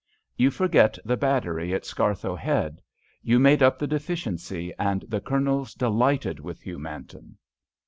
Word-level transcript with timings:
"You 0.35 0.49
forget 0.49 0.97
the 1.05 1.15
battery 1.15 1.75
at 1.75 1.85
Scarthoe 1.85 2.35
Head. 2.35 2.81
You 3.21 3.37
made 3.37 3.61
up 3.61 3.77
the 3.77 3.85
deficiency, 3.85 4.73
and 4.79 5.01
the 5.07 5.21
Colonel's 5.21 5.75
delighted 5.75 6.39
with 6.39 6.65
you, 6.65 6.79
Manton." 6.79 7.37